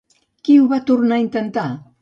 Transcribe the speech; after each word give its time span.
Qui 0.47 0.55
ho 0.61 0.65
va 0.73 0.81
tornar 0.89 1.21
a 1.21 1.25
intentar? 1.27 1.71